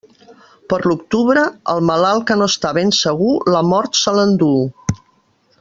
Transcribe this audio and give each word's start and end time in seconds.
Per 0.71 0.79
l'octubre, 0.91 1.43
el 1.75 1.83
malalt 1.91 2.27
que 2.31 2.39
no 2.41 2.49
està 2.55 2.73
ben 2.81 2.97
segur, 3.03 3.31
la 3.57 3.65
mort 3.75 4.03
se 4.05 4.19
l'enduu. 4.21 4.69